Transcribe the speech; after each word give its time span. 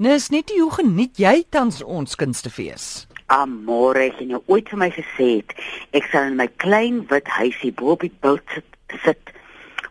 Nis 0.00 0.30
net 0.32 0.48
hoe 0.56 0.70
geniet 0.72 1.18
jy 1.20 1.42
tans 1.52 1.82
ons 1.84 2.16
kunstefees? 2.16 2.84
Amore, 3.28 4.06
jy 4.16 4.30
nou 4.30 4.38
ooit 4.48 4.70
vir 4.72 4.78
my 4.80 4.86
gesê 4.94 5.26
het, 5.42 5.50
ek 5.92 6.06
sal 6.08 6.30
in 6.30 6.38
my 6.38 6.46
klein 6.62 7.02
wit 7.10 7.28
huisie 7.28 7.68
bo 7.76 7.92
op 7.92 8.06
die 8.06 8.14
bult 8.24 8.54
sit, 8.54 8.78
sit 9.04 9.34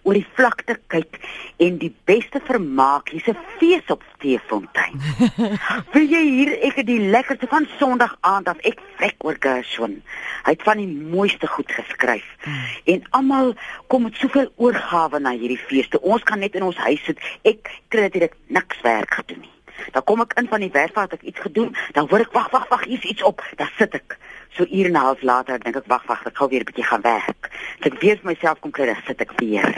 oor 0.01 0.17
die 0.17 0.25
vlakte 0.33 0.79
kyk 0.89 1.19
en 1.61 1.77
die 1.83 1.91
beste 2.09 2.41
vermaak, 2.47 3.11
hier's 3.13 3.29
'n 3.29 3.37
fees 3.59 3.85
op 3.93 4.01
Steefontein. 4.15 4.97
Wil 5.93 6.09
jy 6.15 6.23
hier 6.25 6.51
ek 6.57 6.81
het 6.81 6.89
die 6.89 7.05
lekkerste 7.13 7.45
van 7.53 7.69
Sondag 7.77 8.17
aand 8.21 8.49
af 8.49 8.65
ek 8.65 8.81
vrek 8.97 9.21
oor 9.21 9.37
Gershwin. 9.37 10.01
Hy 10.49 10.57
het 10.57 10.65
van 10.65 10.81
die 10.81 10.89
mooiste 10.89 11.45
goed 11.45 11.69
geskryf. 11.69 12.25
Hmm. 12.41 12.65
En 12.85 13.05
almal 13.21 13.53
kom 13.93 14.09
met 14.09 14.17
soveel 14.17 14.49
oorgawe 14.57 15.21
na 15.21 15.37
hierdie 15.37 15.61
feeste. 15.69 16.01
Ons 16.01 16.25
kan 16.25 16.41
net 16.41 16.57
in 16.57 16.65
ons 16.65 16.81
huis 16.89 17.05
sit. 17.05 17.21
Ek 17.45 17.69
kry 17.93 18.09
dit 18.09 18.33
niks 18.47 18.81
werk 18.81 19.13
gedoen 19.21 19.45
nie. 19.45 19.58
Dan 19.91 20.03
kom 20.03 20.21
ek 20.21 20.33
in 20.39 20.47
van 20.47 20.59
die 20.59 20.71
werk 20.71 20.95
waar 20.95 21.11
ek 21.11 21.21
iets 21.21 21.39
gedoen, 21.39 21.75
dan 21.93 22.07
hoor 22.09 22.19
ek 22.19 22.33
wag 22.33 22.49
wag 22.51 22.67
wag, 22.69 22.85
hier's 22.85 23.03
iets 23.03 23.23
op. 23.23 23.43
Dan 23.55 23.69
sit 23.77 23.93
ek. 23.93 24.17
So 24.57 24.65
uur 24.65 24.85
en 24.85 24.91
'n 24.91 25.05
half 25.07 25.21
later 25.21 25.59
dink 25.59 25.75
ek 25.75 25.87
wag 25.87 26.05
wag, 26.07 26.25
ek 26.25 26.37
gou 26.37 26.49
weer 26.49 26.61
'n 26.61 26.69
bietjie 26.71 26.89
gaan 26.91 27.01
werk. 27.01 27.49
So 27.81 27.89
ek 27.89 28.01
weer 28.01 28.17
vir 28.17 28.31
myself 28.31 28.59
kom 28.59 28.71
kry, 28.71 28.85
dan 28.85 29.01
sit 29.05 29.21
ek 29.21 29.31
weer. 29.39 29.77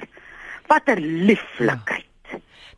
Wat 0.67 0.87
'n 0.87 1.25
lieflikheid. 1.25 2.05
Ja. 2.05 2.10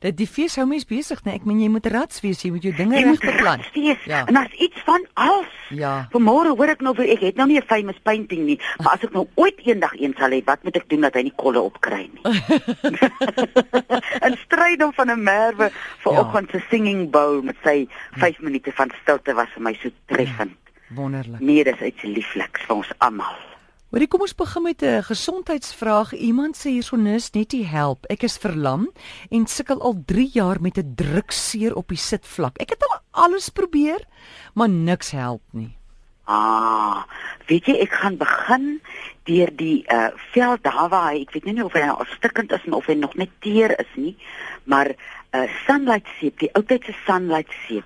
Dat 0.03 0.17
die 0.19 0.27
fees 0.27 0.57
hou 0.59 0.65
mens 0.67 0.83
besig, 0.83 1.21
nee. 1.23 1.37
Ek 1.39 1.45
meen 1.47 1.61
jy 1.63 1.69
moet 1.71 1.85
rats 1.93 2.19
wees, 2.23 2.41
jy 2.43 2.51
moet 2.51 2.65
jou 2.67 2.73
dinge 2.75 2.99
reg 2.99 3.21
beplan. 3.23 3.63
Ja. 4.03 4.25
En 4.27 4.35
as 4.41 4.51
iets 4.59 4.81
van 4.83 5.05
als. 5.13 5.53
Ja. 5.71 5.93
Vanmôre 6.11 6.51
hoor 6.57 6.73
ek 6.73 6.83
nou 6.83 6.91
vir 6.97 7.07
ek 7.13 7.23
het 7.23 7.39
nou 7.39 7.47
nie 7.47 7.57
'n 7.57 7.67
famous 7.67 7.99
painting 8.03 8.43
nie, 8.45 8.59
maar 8.83 8.97
as 8.97 9.03
ek 9.03 9.13
nou 9.13 9.27
ooit 9.35 9.59
eendag 9.63 9.95
een 9.95 10.13
sal 10.17 10.35
hê, 10.35 10.43
wat 10.43 10.63
moet 10.63 10.75
ek 10.75 10.89
doen 10.89 11.01
dat 11.01 11.15
hy 11.15 11.23
nie 11.23 11.35
kolle 11.35 11.59
opkry 11.59 12.09
nie? 12.11 12.23
'n 14.27 14.35
Stryd 14.43 14.83
om 14.83 14.93
van 14.93 15.11
'n 15.11 15.23
merwe 15.23 15.71
vanoggend 16.03 16.51
ja. 16.51 16.59
se 16.59 16.65
singing 16.69 17.09
bowl 17.09 17.41
met 17.41 17.55
sy 17.63 17.87
5 18.11 18.37
hm. 18.37 18.43
minute 18.43 18.71
van 18.71 18.91
stilte 19.01 19.33
was 19.33 19.47
vir 19.55 19.63
my 19.63 19.73
so 19.81 19.89
treffend. 20.05 20.51
Ja. 20.51 20.95
Wonderlik. 20.95 21.39
Nee, 21.39 21.63
dis 21.63 21.79
iets 21.79 22.03
liefliks 22.03 22.61
vir 22.67 22.75
ons 22.75 22.91
almal. 22.97 23.52
Hoorie, 23.93 24.07
kom 24.09 24.23
ons 24.25 24.33
begin 24.33 24.63
met 24.65 24.81
'n 24.81 25.03
gesondheidsvraag. 25.05 26.13
Iemand 26.13 26.57
sê 26.57 26.69
hiersonis 26.73 27.29
net 27.31 27.49
die 27.49 27.65
help. 27.65 28.05
Ek 28.09 28.23
is 28.23 28.37
verlam 28.37 28.89
en 29.29 29.45
sukkel 29.45 29.81
al 29.81 30.01
3 30.05 30.29
jaar 30.33 30.61
met 30.61 30.77
'n 30.77 30.95
drukseer 30.95 31.75
op 31.75 31.87
die 31.87 31.97
sitvlak. 31.97 32.57
Ek 32.57 32.69
het 32.69 32.83
al 32.83 32.99
alles 33.11 33.49
probeer, 33.49 34.01
maar 34.53 34.69
niks 34.69 35.11
help 35.11 35.41
nie. 35.51 35.77
Ah, 36.25 37.03
weet 37.45 37.65
jy, 37.65 37.73
ek 37.73 37.91
gaan 37.91 38.17
begin 38.17 38.81
deur 39.23 39.55
die 39.55 39.85
uh 39.87 40.09
vel 40.31 40.57
daar 40.61 40.89
waar 40.89 41.11
hy, 41.11 41.21
ek 41.21 41.31
weet 41.31 41.45
nie 41.45 41.63
of 41.63 41.73
hy 41.73 41.85
nou 41.85 42.05
stikkend 42.05 42.51
is 42.51 42.65
of 42.71 42.85
hy 42.85 42.93
nog 42.93 43.15
net 43.15 43.29
teer 43.39 43.79
is 43.79 43.93
nie, 43.95 44.17
maar 44.63 44.89
uh, 45.35 45.47
sunlight 45.67 46.07
seep, 46.19 46.39
die 46.39 46.53
oudtydse 46.53 46.95
sunlight 47.05 47.53
seep. 47.67 47.85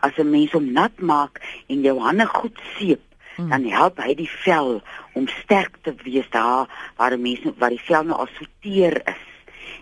As 0.00 0.18
'n 0.18 0.30
mens 0.30 0.52
hom 0.52 0.72
nat 0.72 0.98
maak 0.98 1.40
en 1.68 1.80
jou 1.80 2.00
hande 2.00 2.26
goed 2.26 2.58
seep, 2.76 3.13
hmm. 3.36 3.48
dan 3.48 3.64
help 3.70 4.00
hy 4.02 4.14
die 4.14 4.30
vel 4.44 4.82
om 5.14 5.28
sterk 5.28 5.78
te 5.82 5.94
wees 6.02 6.28
daar 6.30 6.68
waar 6.96 7.18
mense 7.18 7.54
waar 7.58 7.74
die 7.74 7.84
vel 7.86 8.04
nou 8.04 8.18
assorteer 8.26 9.00
is. 9.08 9.24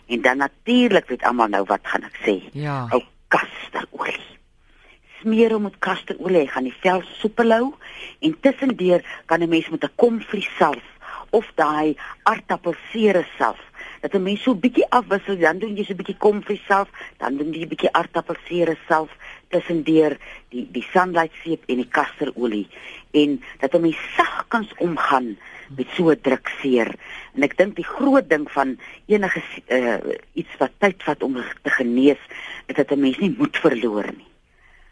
En 0.06 0.22
dan 0.22 0.36
natuurlik 0.36 1.08
weet 1.08 1.22
almal 1.22 1.48
nou 1.48 1.64
wat 1.64 1.86
gaan 1.86 2.04
ek 2.04 2.18
sê. 2.24 2.36
Ja. 2.52 2.86
Ou 2.92 3.02
kasterolie. 3.32 4.20
Smeer 5.22 5.54
hom 5.54 5.68
met 5.68 5.78
kasterolie, 5.78 6.48
gaan 6.50 6.66
die 6.66 6.78
vel 6.82 7.02
soepel 7.20 7.54
hou 7.54 7.66
en 8.20 8.40
tussendeur 8.40 9.04
kan 9.26 9.42
'n 9.42 9.48
mens 9.48 9.68
met 9.68 9.84
'n 9.84 9.96
komvlie 9.96 10.48
self 10.58 10.82
of 11.30 11.46
daai 11.54 11.96
aardappelsere 12.22 13.24
self 13.38 13.60
dat 14.02 14.14
'n 14.14 14.22
mens 14.22 14.42
so 14.42 14.54
bietjie 14.54 14.90
afwissel, 14.90 15.38
dan 15.38 15.58
doen 15.58 15.76
jy 15.76 15.84
so 15.84 15.92
'n 15.92 15.96
bietjie 15.96 16.18
komvlie 16.18 16.60
self, 16.66 16.88
dan 17.16 17.36
doen 17.36 17.52
jy 17.52 17.62
'n 17.62 17.68
bietjie 17.68 17.92
aardappelsere 17.92 18.76
self 18.88 19.10
tussendeur 19.52 20.16
die 20.52 20.66
die 20.72 20.84
sunlight 20.90 21.34
seep 21.44 21.68
en 21.68 21.82
die 21.82 21.88
kasterolie 21.98 22.66
en 23.12 23.40
dat 23.60 23.74
'n 23.74 23.80
mens 23.80 24.00
sagkens 24.16 24.72
omgaan 24.78 25.36
met 25.76 25.88
so 25.96 26.10
'n 26.10 26.20
drukseer. 26.20 26.94
En 27.34 27.42
ek 27.42 27.56
dink 27.56 27.76
die 27.76 27.84
groot 27.84 28.28
ding 28.28 28.50
van 28.50 28.78
enige 29.06 29.42
uh, 29.68 29.96
iets 30.32 30.56
wat 30.58 30.72
tyd 30.78 31.02
vat 31.02 31.22
om 31.22 31.34
te 31.62 31.70
genees, 31.70 32.20
is 32.66 32.74
dat 32.76 32.90
'n 32.90 33.00
mens 33.00 33.18
nie 33.18 33.34
moed 33.38 33.56
verloor 33.56 34.12
nie. 34.16 34.30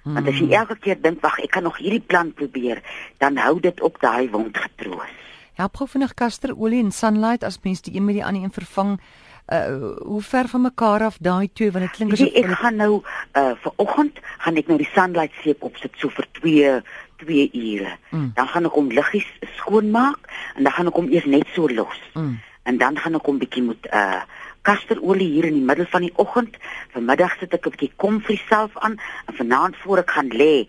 Want 0.02 0.28
as 0.28 0.38
jy 0.38 0.48
hmm. 0.48 0.52
elke 0.52 0.76
keer 0.78 1.00
dink, 1.00 1.20
"Wag, 1.20 1.38
ek 1.38 1.50
kan 1.50 1.62
nog 1.62 1.76
hierdie 1.76 2.00
plan 2.06 2.32
probeer," 2.32 2.82
dan 3.18 3.36
hou 3.36 3.60
dit 3.60 3.80
op 3.80 4.00
daai 4.00 4.30
wond 4.30 4.56
getroos. 4.56 5.12
Help 5.52 5.76
gou 5.76 5.88
vinnig 5.88 6.14
kasterolie 6.14 6.80
en 6.80 6.90
sunlight 6.90 7.44
as 7.44 7.58
mens 7.62 7.82
die 7.82 7.94
een 7.94 8.04
met 8.04 8.14
die 8.14 8.24
ander 8.24 8.42
een 8.42 8.52
vervang 8.52 9.00
uh 9.50 9.92
hoe 10.06 10.22
ver 10.22 10.48
van 10.48 10.62
mekaar 10.62 11.02
af 11.02 11.16
daai 11.18 11.50
twee 11.52 11.70
want 11.70 11.84
dit 11.84 11.94
klink 11.96 12.12
asof 12.12 12.34
ek 12.42 12.50
gaan 12.62 12.76
nou 12.76 13.02
uh 13.36 13.54
vir 13.62 13.72
oggend 13.76 14.20
gaan 14.38 14.56
ek 14.56 14.68
nou 14.68 14.78
die 14.78 14.90
sunlight 14.94 15.32
seep 15.42 15.62
opsit 15.62 15.96
so 15.98 16.08
vir 16.08 16.26
2 16.40 16.82
2 17.24 17.50
ure. 17.52 17.96
Mm. 18.10 18.30
Dan 18.34 18.48
gaan 18.48 18.64
ek 18.64 18.76
hom 18.78 18.90
liggies 18.90 19.26
skoonmaak 19.56 20.30
en 20.56 20.62
dan 20.64 20.72
gaan 20.72 20.88
ek 20.90 21.00
hom 21.00 21.10
eers 21.12 21.26
net 21.28 21.48
so 21.54 21.68
los. 21.68 21.98
Mm. 22.14 22.38
En 22.62 22.78
dan 22.78 22.98
gaan 22.98 23.18
ek 23.18 23.26
hom 23.26 23.40
bietjie 23.42 23.66
met 23.66 23.90
uh 23.92 24.22
kasterolie 24.62 25.28
hier 25.32 25.46
in 25.48 25.54
die 25.56 25.64
middel 25.64 25.86
van 25.88 26.04
die 26.04 26.12
oggend. 26.20 26.56
Vanmiddag 26.92 27.38
sit 27.40 27.54
ek 27.56 27.66
'n 27.66 27.74
bietjie 27.76 27.92
komfrie 27.96 28.40
self 28.48 28.76
aan 28.78 29.00
en 29.26 29.34
vanaand 29.34 29.76
voor 29.76 29.98
ek 30.04 30.10
gaan 30.10 30.28
lê, 30.28 30.68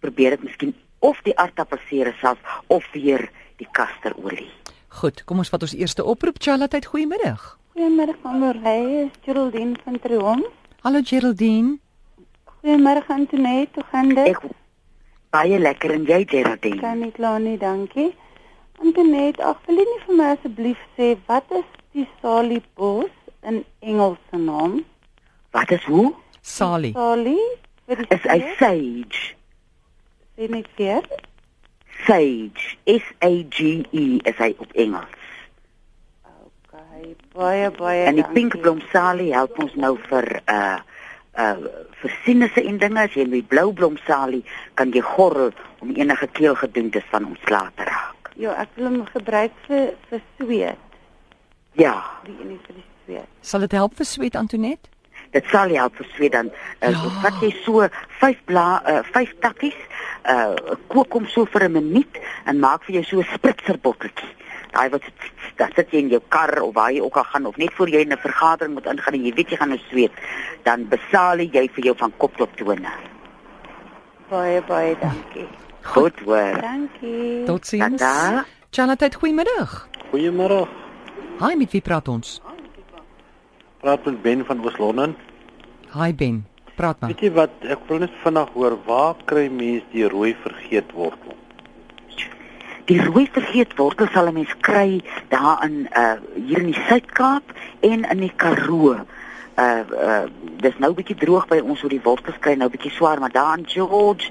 probeer 0.00 0.32
ek 0.38 0.44
miskien 0.44 0.74
of 0.98 1.18
die 1.22 1.36
aardappelsere 1.36 2.14
self 2.20 2.38
of 2.66 2.86
weer 2.92 3.28
die 3.56 3.68
kasterolie. 3.72 4.50
Goed, 4.88 5.24
kom 5.24 5.38
ons 5.38 5.50
vat 5.50 5.62
ons 5.62 5.74
eerste 5.74 6.04
oproep. 6.04 6.38
Charlotte, 6.38 6.86
goeiemiddag. 6.86 7.58
Goeiemôre 7.74 8.14
Amorey, 8.22 9.10
Geraldine 9.24 9.74
van 9.84 9.98
Triomf. 9.98 10.46
Hallo 10.84 11.00
Geraldine. 11.02 11.80
Goeiemôre 12.62 13.02
Antoinette, 13.08 13.74
hoe 13.74 13.84
gaan 13.90 14.12
dit? 14.14 14.28
Ek 14.30 14.44
baie 15.34 15.58
lekker 15.58 15.90
en 15.96 16.04
jy 16.06 16.20
Geraldine? 16.30 16.78
Kan 16.78 17.00
nie 17.02 17.10
kla 17.16 17.32
nie, 17.42 17.56
dankie. 17.58 18.12
Antoinette, 18.78 19.42
ag 19.42 19.58
wil 19.66 19.82
jy 19.82 19.88
nie 19.88 19.98
vir 20.04 20.20
my 20.20 20.28
asseblief 20.36 20.84
sê 20.94 21.08
wat 21.26 21.50
is 21.58 21.66
die 21.98 22.06
Sally 22.20 22.60
Bos 22.78 23.10
in 23.42 23.64
Engels 23.82 24.22
se 24.30 24.38
naam? 24.38 24.78
Wat 25.50 25.74
is 25.74 25.82
hoe? 25.90 26.12
Sally. 26.54 26.92
Sally? 26.94 27.40
Wat 27.90 28.06
is 28.06 28.22
'n 28.38 28.46
sage? 28.62 29.34
Sê 30.38 30.46
net 30.46 30.70
weer. 30.78 31.02
Sage, 32.06 32.78
S 32.86 33.06
A 33.18 33.34
G 33.50 33.82
E 33.90 34.06
is 34.22 34.38
hy 34.38 34.54
op 34.62 34.70
Engels 34.78 35.23
baie 37.34 37.70
baie 37.78 38.04
En 38.08 38.18
die 38.18 38.26
pinkblomsalie 38.34 39.32
help 39.34 39.58
ons 39.62 39.74
nou 39.80 39.94
vir 40.08 40.28
uh 40.50 40.78
uh 41.44 41.56
vir 42.00 42.12
sinusse 42.24 42.62
en 42.62 42.78
dinge 42.78 43.02
as 43.02 43.14
jy 43.18 43.24
met 43.26 43.46
blou 43.50 43.72
blomsalie 43.72 44.42
kan 44.78 44.92
jy 44.94 45.02
gorrel 45.14 45.52
om 45.82 45.94
enige 45.96 46.28
keelgedoentes 46.38 47.06
van 47.10 47.26
ontslae 47.32 47.70
te 47.78 47.86
raak. 47.88 48.30
Ja, 48.38 48.54
ek 48.62 48.74
wil 48.78 48.90
hom 48.90 49.06
gebruik 49.10 49.54
vir 49.68 49.94
vir 50.10 50.22
sweet. 50.38 50.98
Ja. 51.80 51.94
Die 52.26 52.36
een 52.40 52.58
vir 52.66 52.76
die 52.78 52.86
sweet. 53.04 53.30
Sal 53.40 53.66
dit 53.66 53.78
help 53.78 53.96
vir 53.98 54.10
sweet 54.10 54.38
Antoinette? 54.38 54.90
Dit 55.34 55.48
sal 55.50 55.74
help 55.74 55.96
vir 55.98 56.06
sweet 56.14 56.36
dan. 56.36 56.52
Uh, 56.78 56.92
ja. 56.94 57.10
Vat 57.24 57.42
jy 57.42 57.50
so 57.64 57.88
5 58.20 58.44
bla 58.50 58.68
uh 58.86 59.02
5 59.10 59.34
takkies, 59.42 59.80
uh 60.30 60.78
kook 60.92 61.18
hom 61.18 61.26
so 61.26 61.50
vir 61.50 61.66
'n 61.68 61.78
minuut 61.80 62.22
en 62.46 62.62
maak 62.62 62.86
vir 62.86 63.00
jou 63.00 63.04
so 63.10 63.18
'n 63.18 63.30
spritzerbotteltjie 63.34 64.34
daai 64.74 64.90
wat 64.90 65.06
dan 65.56 65.70
sit 65.74 65.90
jy 65.90 65.98
in 65.98 66.08
jou 66.08 66.20
kar 66.28 66.62
of 66.62 66.74
waar 66.74 66.92
jy 66.92 67.00
ook 67.00 67.16
al 67.16 67.24
gaan 67.24 67.46
of 67.46 67.56
net 67.56 67.72
voor 67.74 67.88
jy 67.88 68.00
in 68.04 68.12
'n 68.12 68.18
vergadering 68.18 68.74
moet 68.74 68.86
ingaan 68.86 69.14
en 69.14 69.24
jy 69.24 69.34
weet 69.34 69.50
jy 69.50 69.56
gaan 69.56 69.68
nou 69.68 69.80
sweet, 69.90 70.12
dan 70.62 70.88
besaal 70.88 71.38
jy 71.38 71.68
vir 71.74 71.84
jou 71.84 71.96
van 71.96 72.12
kop 72.16 72.36
tot 72.36 72.56
tone. 72.56 72.92
Baie 74.28 74.62
baie 74.62 74.96
dankie. 75.00 75.48
Goed 75.82 76.20
hoor. 76.24 76.60
Dankie. 76.60 77.44
Totsiens. 77.44 78.02
Janette, 78.70 79.10
goeiemiddag. 79.14 79.88
Goeiemôre. 80.10 80.66
Hi, 81.38 81.54
met 81.56 81.70
wie 81.70 81.80
praat 81.80 82.08
ons? 82.08 82.40
Praat 83.80 84.04
met 84.04 84.22
Ben 84.22 84.44
van 84.44 84.64
Oos-London. 84.64 85.16
Hi 85.92 86.14
Ben, 86.14 86.46
praat 86.74 87.00
maar. 87.00 87.10
Weet 87.12 87.20
jy 87.20 87.30
wat, 87.36 87.50
ek 87.70 87.84
wil 87.86 87.98
net 88.02 88.14
vinnig 88.22 88.50
hoor, 88.56 88.78
waar 88.86 89.14
kry 89.30 89.48
mense 89.52 89.86
die 89.92 90.08
rooi 90.08 90.32
vergeetwortel? 90.42 91.33
Die 92.84 93.00
rooi 93.00 93.28
vergeetwortel 93.32 94.08
sal 94.12 94.28
'n 94.28 94.34
mens 94.34 94.54
kry 94.60 95.00
daar 95.28 95.64
in 95.64 95.88
uh 95.96 96.20
hier 96.34 96.58
in 96.58 96.72
die 96.72 96.82
Suid-Kaap 96.88 97.42
en 97.80 98.04
in 98.04 98.20
die 98.20 98.32
Karoo. 98.36 98.92
Uh 98.92 99.82
uh 100.08 100.24
dis 100.60 100.76
nou 100.78 100.92
bietjie 100.92 101.16
droog 101.16 101.46
by 101.48 101.60
ons 101.64 101.82
oor 101.82 101.90
die 101.90 102.02
wortels 102.04 102.38
kry 102.40 102.54
nou 102.54 102.68
bietjie 102.68 102.92
swaar, 102.92 103.20
maar 103.20 103.32
daar 103.32 103.58
in 103.58 103.64
George 103.66 104.28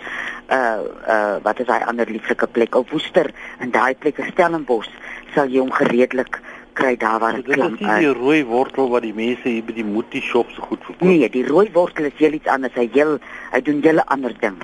uh 0.50 0.82
uh 1.08 1.36
wat 1.42 1.60
is 1.60 1.66
daai 1.66 1.84
ander 1.84 2.10
lieflike 2.10 2.48
plek 2.48 2.76
op 2.76 2.90
Woester 2.90 3.32
en 3.60 3.72
daai 3.72 3.96
plek 3.96 4.18
in 4.18 4.30
Stellenbosch 4.32 4.92
sal 5.34 5.50
jy 5.50 5.60
hom 5.60 5.72
gereedelik 5.72 6.42
kry 6.74 6.96
daar 6.98 7.20
waar 7.20 7.34
dit 7.34 7.46
klink. 7.46 7.80
Dit 7.80 7.90
is 7.90 8.06
die 8.06 8.14
rooi 8.14 8.46
wortel 8.46 8.90
wat 8.90 9.02
die 9.02 9.14
mense 9.14 9.48
hier 9.48 9.64
by 9.66 9.74
die 9.74 9.86
Mutti 9.86 10.22
shop 10.22 10.50
so 10.54 10.62
goed 10.62 10.82
verkoop. 10.86 11.08
Nee, 11.08 11.30
die 11.30 11.46
rooi 11.48 11.70
wortel 11.74 12.06
is 12.06 12.18
heel 12.18 12.34
iets 12.34 12.48
anders. 12.48 12.74
Hy 12.78 12.90
heel 12.94 13.20
hy 13.52 13.62
doen 13.62 13.82
hele 13.82 14.06
ander 14.06 14.34
ding. 14.40 14.58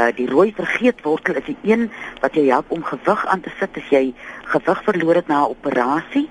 Uh 0.00 0.08
die 0.16 0.28
rooi 0.30 0.48
vergeetwortel 0.56 1.40
is 1.42 1.48
die 1.52 1.58
een 1.68 1.90
wat 2.24 2.34
jou 2.34 2.46
help 2.48 2.70
om 2.72 2.84
gewig 2.84 3.26
aan 3.26 3.40
te 3.44 3.52
sit 3.58 3.76
as 3.76 3.88
jy 3.92 4.04
gewig 4.52 4.84
verloor 4.88 5.20
het 5.20 5.28
na 5.28 5.44
'n 5.44 5.52
operasie 5.56 6.28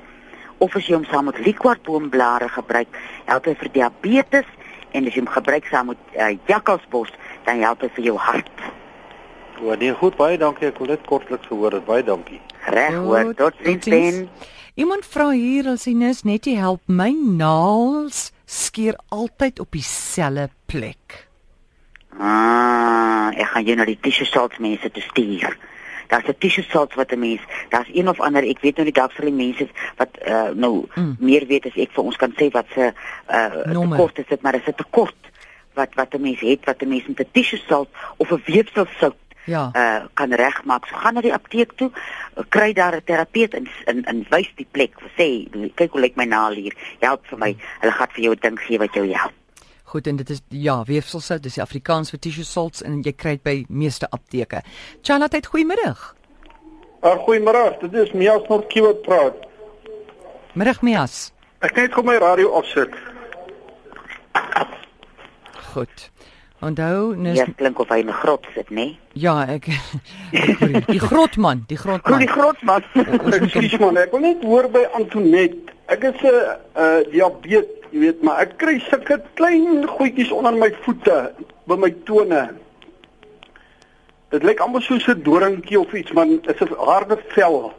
of 0.60 0.75
as 0.75 0.88
jy 0.88 0.98
hom 0.98 1.06
saam 1.10 1.30
met 1.30 1.39
liquorboomblare 1.44 2.50
gebruik, 2.50 3.00
help 3.30 3.48
hy 3.50 3.56
vir 3.62 3.71
diabetes 3.77 4.50
en 4.92 5.07
as 5.07 5.16
jy 5.16 5.24
hom 5.24 5.31
gebruik 5.31 5.69
saam 5.71 5.92
met 5.94 6.18
uh, 6.18 6.33
jakkalsbos, 6.50 7.12
dan 7.48 7.63
help 7.63 7.86
dit 7.86 7.95
vir 7.98 8.10
jou 8.12 8.18
hart. 8.18 8.63
O, 9.60 9.75
nee, 9.75 9.94
goed, 9.94 10.15
baie 10.19 10.38
dankie. 10.39 10.69
Ek 10.72 10.80
wil 10.80 10.94
net 10.94 11.04
kortliks 11.07 11.48
gehoor 11.51 11.75
het. 11.75 11.86
Baie 11.88 12.04
dankie. 12.04 12.39
Reg 12.72 12.95
hoor, 12.95 13.33
tot 13.36 13.57
sins. 13.63 13.89
Ben. 13.92 14.30
Iemand 14.80 15.07
vra 15.12 15.30
hier 15.36 15.68
as 15.74 15.83
hy 15.89 15.95
nis 16.00 16.24
net 16.24 16.48
nie 16.48 16.56
help 16.60 16.80
my 16.88 17.12
naels 17.12 18.30
skeer 18.48 18.95
altyd 19.12 19.60
op 19.60 19.75
dieselfde 19.75 20.48
plek. 20.72 21.28
Ah, 22.19 23.31
ek 23.31 23.48
gaan 23.54 23.63
jou 23.63 23.75
na 23.80 23.86
die 23.86 24.00
salts 24.27 24.57
mense 24.60 24.92
te 24.92 25.01
stuur. 25.01 25.57
Daar's 26.10 26.27
'n 26.27 26.62
salts 26.69 26.95
wat 26.95 27.12
'n 27.12 27.19
mens, 27.19 27.42
daar's 27.69 27.89
een 27.94 28.10
of 28.10 28.19
ander, 28.19 28.44
ek 28.44 28.60
weet 28.60 28.75
nou 28.75 28.86
nie 28.86 28.94
dalk 28.94 29.12
sal 29.12 29.25
die 29.25 29.33
mense 29.33 29.68
wat 29.98 30.10
uh, 30.27 30.50
nou 30.54 30.86
Mm. 30.95 31.04
mm. 31.04 31.16
meer 31.19 31.45
weet 31.48 31.66
as 31.66 31.75
ek 31.75 31.92
vir 31.92 32.04
ons 32.04 32.16
kan 32.16 32.33
sê 32.36 32.50
wat 32.51 32.66
se 32.74 32.94
uh, 33.30 33.45
tekort 33.89 34.18
is 34.19 34.25
dit, 34.27 34.42
maar 34.42 34.51
dis 34.51 34.68
'n 34.68 34.74
tekort 34.75 35.16
wat 35.74 35.94
wat 35.95 36.13
'n 36.13 36.21
mens 36.21 36.39
het 36.39 36.66
wat 36.66 36.81
'n 36.81 36.88
mens 36.89 37.07
met 37.07 37.27
'n 37.33 37.57
salt 37.68 37.89
of 38.18 38.31
'n 38.31 38.42
weefselsout 38.45 39.15
Ja. 39.45 39.72
uh 39.74 40.06
kan 40.13 40.33
regmaak. 40.33 40.86
So 40.86 40.95
gaan 40.95 41.13
na 41.13 41.22
die 41.22 41.33
apteek 41.33 41.72
toe, 41.75 41.92
kry 42.50 42.74
daar 42.74 42.95
'n 42.95 43.04
terapeut 43.04 43.54
en 43.54 43.68
en, 43.86 44.04
en 44.04 44.25
wys 44.30 44.51
die 44.56 44.68
plek. 44.72 44.94
Sê, 45.18 45.48
kyk 45.75 45.92
hoe 45.92 46.01
lyk 46.01 46.15
my 46.15 46.25
naal 46.25 46.54
hier. 46.54 46.75
Help 47.00 47.25
vir 47.27 47.38
my. 47.38 47.56
Hulle 47.80 47.92
gaan 47.92 48.07
vir 48.12 48.24
jou 48.24 48.33
'n 48.33 48.39
ding 48.42 48.60
gee 48.60 48.77
wat 48.77 48.94
jou 48.94 49.12
help. 49.12 49.33
Goed 49.89 50.07
en 50.07 50.19
dit 50.19 50.30
is 50.30 50.41
ja, 50.53 50.83
weefselsout, 50.86 51.41
dis 51.44 51.56
die 51.57 51.63
Afrikaans 51.63 52.12
vir 52.13 52.19
tissue 52.21 52.45
salts 52.45 52.83
en 52.86 53.00
jy 53.01 53.13
kry 53.18 53.31
dit 53.39 53.44
by 53.47 53.56
meeste 53.74 54.06
apteke. 54.13 54.62
Charlotte, 55.01 55.36
het 55.39 55.50
goeiemiddag. 55.50 56.03
Uh, 57.01 57.15
Goeiemôre, 57.25 57.80
dit 57.81 57.94
is 58.01 58.12
Mias 58.13 58.44
Nortjie 58.51 58.83
wat 58.83 59.01
praat. 59.06 59.38
Middag 60.53 60.81
Mias. 60.86 61.31
Ek 61.65 61.74
net 61.80 61.94
gou 61.95 62.03
my 62.06 62.18
radio 62.21 62.51
afsit. 62.59 62.94
Goed. 65.71 66.09
Onthou, 66.59 67.15
nis 67.15 67.38
Ja, 67.39 67.45
klink 67.56 67.80
of 67.80 67.88
hy 67.88 68.01
in 68.03 68.09
'n 68.09 68.13
grot 68.19 68.45
sit, 68.53 68.69
nê? 68.69 68.75
Nee? 68.75 69.00
ja, 69.13 69.45
ek 69.47 69.68
ek 70.33 70.88
die, 70.88 71.00
grotman, 71.00 71.63
die 71.68 71.77
Hoe 71.77 71.97
die 72.19 72.27
grotman. 72.27 72.27
grot 72.27 72.62
man. 72.63 72.83
Ekskuus 73.31 73.77
man, 73.80 73.97
ek 73.97 74.12
wil 74.12 74.19
net 74.19 74.44
hoor 74.44 74.68
by 74.69 74.83
Antonet. 74.94 75.56
Ek 75.88 76.03
is 76.03 76.19
'n 76.21 76.36
uh, 76.75 77.00
diabetes, 77.12 77.78
jy 77.91 78.00
weet, 78.00 78.21
maar 78.21 78.41
ek 78.45 78.57
kry 78.62 78.80
sulke 78.80 79.21
klein 79.39 79.86
goedjies 79.88 80.31
onder 80.31 80.53
my 80.53 80.69
voete, 80.86 81.19
by 81.69 81.75
my 81.75 81.91
tone. 82.06 82.41
Dit 84.30 84.44
lyk 84.44 84.59
amper 84.62 84.81
soos 84.81 85.07
'n 85.07 85.24
doringkie 85.24 85.80
of 85.80 85.94
iets, 85.94 86.12
maar 86.12 86.25
dit 86.25 86.47
is 86.47 86.62
'n 86.62 86.75
harde 86.77 87.18
vel. 87.33 87.74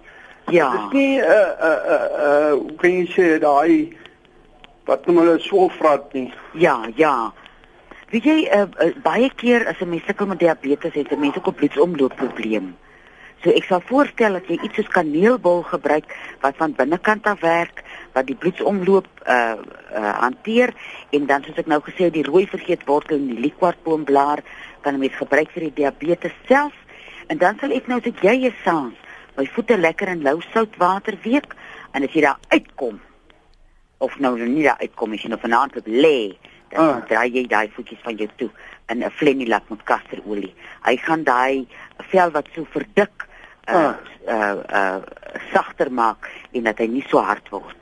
Ja. 0.51 0.71
Dis 0.71 0.93
nie 0.93 1.19
'n 1.19 1.25
uh, 1.25 1.27
'n 1.27 1.67
uh, 1.71 1.79
'n 1.79 1.93
uh, 1.95 2.09
uh, 2.27 2.53
hoe 2.53 2.75
kan 2.77 2.91
jy 2.91 3.07
sê 3.07 3.39
daai 3.39 3.97
wat 4.85 5.07
noem 5.07 5.19
hulle 5.19 5.39
swolvrat 5.39 6.13
nie. 6.13 6.33
Ja, 6.53 6.89
ja. 6.97 7.33
Weet 8.11 8.25
jy, 8.25 8.49
uh, 8.51 8.67
uh, 8.83 8.95
baie 9.03 9.31
keer 9.37 9.67
as 9.69 9.79
'n 9.81 9.89
mens 9.89 10.05
sukkel 10.07 10.27
met 10.27 10.39
diabetes 10.39 10.95
het 10.95 11.13
'n 11.13 11.21
mens 11.21 11.37
ook 11.37 11.47
'n 11.47 11.55
bloedsomloop 11.55 12.17
probleem. 12.17 12.77
So 13.43 13.51
ek 13.51 13.65
sal 13.65 13.81
voorstel 13.81 14.33
dat 14.33 14.49
jy 14.49 14.59
iets 14.61 14.75
soos 14.75 14.89
kaneelbol 14.89 15.63
gebruik 15.63 16.05
wat 16.41 16.57
van 16.57 16.75
binnekant 16.77 17.27
af 17.27 17.41
werk, 17.41 17.83
wat 18.13 18.27
die 18.27 18.37
bloedsomloop 18.37 19.07
uh 19.27 19.55
uh 19.93 20.15
hanteer 20.21 20.75
en 21.11 21.27
dan 21.27 21.43
soos 21.45 21.59
ek 21.59 21.67
nou 21.67 21.81
gesê 21.81 22.09
het, 22.09 22.15
die 22.15 22.27
rooi 22.27 22.47
vergeetwortel 22.47 23.17
en 23.17 23.27
die 23.27 23.41
liquorpoomblaar 23.41 24.43
kan 24.81 24.95
'n 24.95 25.01
mens 25.01 25.17
gebruik 25.17 25.51
vir 25.51 25.63
die 25.69 25.75
diabetes 25.83 26.35
self. 26.47 26.73
En 27.27 27.39
dan 27.39 27.59
sal 27.61 27.71
ek 27.71 27.87
nou 27.87 28.01
ek 28.03 28.23
jy 28.23 28.47
is 28.47 28.59
saans 28.65 28.97
my 29.37 29.47
voete 29.47 29.79
lekker 29.79 30.09
in 30.09 30.23
lou 30.23 30.41
soutwater 30.53 31.17
week 31.23 31.55
en 31.93 32.05
as 32.05 32.13
jy 32.13 32.21
daar 32.21 32.39
uitkom 32.49 33.01
of 33.99 34.19
nou 34.19 34.39
nie 34.39 34.65
daar 34.65 34.81
uitkom 34.81 35.13
as 35.13 35.23
jy 35.23 35.29
nou 35.29 35.41
vanaand 35.41 35.77
op 35.77 35.87
lê, 35.87 36.37
dan 36.71 36.81
Ah. 36.81 36.97
ah. 36.97 37.07
draai 37.09 37.31
jy 37.35 37.47
daai 37.47 37.69
voetjies 37.75 38.03
van 38.03 38.17
jou 38.17 38.29
toe 38.37 38.51
in 38.89 39.05
'n 39.05 39.11
flenilak 39.11 39.69
met 39.71 39.83
kasterolie. 39.83 40.55
Hy 40.83 40.97
gaan 40.97 41.25
daai 41.25 41.67
vel 42.11 42.31
wat 42.31 42.47
so 42.55 42.65
verdik 42.65 43.27
uh 43.69 43.75
Ah. 43.75 43.95
uh 44.29 44.57
uh 44.73 45.01
sagter 45.53 45.93
maak 45.93 46.31
en 46.53 46.63
dat 46.63 46.79
hy 46.79 46.87
nie 46.87 47.05
so 47.09 47.19
hard 47.19 47.49
word. 47.51 47.77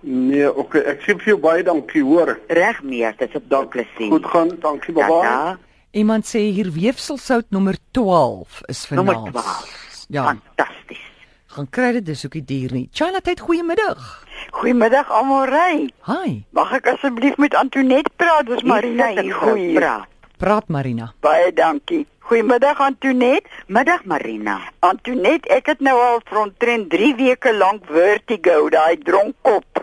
Nee, 0.00 0.46
okay, 0.54 0.80
ek 0.92 1.00
sê 1.02 1.14
vir 1.18 1.24
jou 1.32 1.38
baie 1.42 1.62
dankie, 1.66 2.02
hoor. 2.02 2.38
Reg 2.48 2.82
meer, 2.82 3.14
dit 3.18 3.28
is 3.28 3.40
'n 3.40 3.48
Dank, 3.48 3.70
plesier. 3.70 4.10
goed 4.10 4.26
gaan, 4.26 4.48
dankie, 4.60 4.92
bye. 4.94 5.02
Tata, 5.08 5.58
Iemand 5.92 6.24
sê 6.26 6.38
hier 6.52 6.70
weefselsout 6.72 7.46
nommer 7.50 7.74
12 7.92 8.60
is 8.68 8.86
vir 8.86 8.96
nommer 8.96 9.14
naels. 9.14 9.30
12. 9.32 10.06
Ja, 10.08 10.24
Fantasties. 10.24 11.00
gaan 11.46 11.66
kry 11.70 11.92
dit 11.92 12.04
dis 12.06 12.24
ook 12.24 12.32
die 12.32 12.44
dier 12.44 12.72
nie. 12.72 12.88
Charlotte, 12.92 13.30
het 13.30 13.40
goeiemiddag. 13.40 14.24
Goeiemiddag 14.50 15.10
almal. 15.10 15.88
Hi. 16.06 16.44
Mag 16.50 16.72
ek 16.72 16.86
asseblief 16.86 17.36
met 17.36 17.54
Antoinette 17.54 18.10
praat? 18.16 18.46
Dis 18.46 18.62
Marina 18.62 19.08
Hier 19.08 19.32
Goeie. 19.34 19.74
praat. 19.74 20.06
Praat 20.38 20.68
Marina. 20.68 21.12
Baie 21.20 21.52
dankie. 21.52 22.06
Goeiemiddag 22.20 22.78
Antoinette. 22.80 23.48
Middag 23.66 24.04
Marina. 24.04 24.60
Antoinette, 24.80 25.48
ek 25.48 25.66
het 25.66 25.80
nou 25.80 25.96
al 26.00 26.20
omtrent 26.42 26.90
3 26.90 27.14
weke 27.16 27.52
lank 27.56 27.84
vertigo, 27.86 28.68
daai 28.68 28.98
dronkkop. 28.98 29.77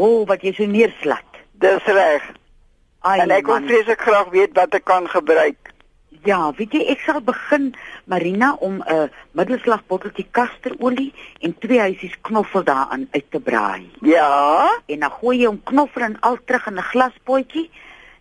O, 0.00 0.06
oh, 0.06 0.20
wat 0.24 0.40
jy 0.40 0.54
so 0.56 0.64
neerslat. 0.64 1.40
Dis 1.60 1.84
reg. 1.84 2.24
Ai, 3.04 3.18
En 3.20 3.32
ek 3.36 3.48
wil 3.50 3.66
vreeslik 3.68 4.00
graag 4.00 4.30
weet 4.32 4.54
wat 4.56 4.72
ek 4.78 4.86
kan 4.88 5.04
gebruik. 5.12 5.68
Ja, 6.24 6.38
weet 6.56 6.72
jy, 6.72 6.80
ek 6.94 7.02
sal 7.04 7.20
begin 7.24 7.66
Marina 8.08 8.54
om 8.64 8.78
'n 8.80 8.94
uh, 8.94 9.10
middelslag 9.36 9.84
botteltjie 9.92 10.24
kasterolie 10.32 11.12
en 11.44 11.52
twee 11.64 11.80
huisies 11.84 12.16
knoffel 12.28 12.64
daarin 12.64 13.08
uit 13.12 13.28
te 13.28 13.40
braai. 13.40 13.90
Ja? 14.00 14.72
En 14.88 15.04
dan 15.04 15.14
gooi 15.20 15.36
jy 15.42 15.52
hom 15.52 15.60
knoffel 15.68 16.08
en 16.08 16.16
al 16.20 16.40
terug 16.44 16.66
in 16.72 16.80
'n 16.80 16.90
glaspotjie. 16.92 17.68